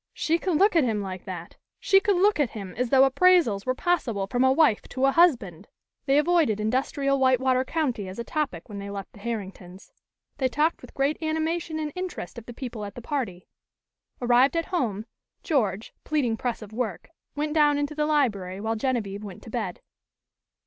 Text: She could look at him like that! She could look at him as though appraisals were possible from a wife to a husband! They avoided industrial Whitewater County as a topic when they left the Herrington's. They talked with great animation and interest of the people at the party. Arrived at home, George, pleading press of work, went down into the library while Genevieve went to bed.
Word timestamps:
She 0.15 0.39
could 0.39 0.57
look 0.57 0.75
at 0.75 0.83
him 0.83 0.99
like 0.99 1.25
that! 1.25 1.57
She 1.79 1.99
could 1.99 2.15
look 2.15 2.39
at 2.39 2.49
him 2.49 2.73
as 2.75 2.89
though 2.89 3.03
appraisals 3.07 3.67
were 3.67 3.75
possible 3.75 4.25
from 4.25 4.43
a 4.43 4.51
wife 4.51 4.81
to 4.89 5.05
a 5.05 5.11
husband! 5.11 5.67
They 6.07 6.17
avoided 6.17 6.59
industrial 6.59 7.19
Whitewater 7.19 7.63
County 7.63 8.07
as 8.07 8.17
a 8.17 8.23
topic 8.23 8.67
when 8.67 8.79
they 8.79 8.89
left 8.89 9.13
the 9.13 9.19
Herrington's. 9.19 9.91
They 10.39 10.47
talked 10.47 10.81
with 10.81 10.95
great 10.95 11.21
animation 11.21 11.77
and 11.77 11.91
interest 11.95 12.39
of 12.39 12.47
the 12.47 12.53
people 12.55 12.83
at 12.83 12.95
the 12.95 13.01
party. 13.03 13.47
Arrived 14.19 14.57
at 14.57 14.65
home, 14.73 15.05
George, 15.43 15.93
pleading 16.03 16.35
press 16.35 16.63
of 16.63 16.73
work, 16.73 17.11
went 17.35 17.53
down 17.53 17.77
into 17.77 17.93
the 17.93 18.07
library 18.07 18.59
while 18.59 18.75
Genevieve 18.75 19.23
went 19.23 19.43
to 19.43 19.51
bed. 19.51 19.81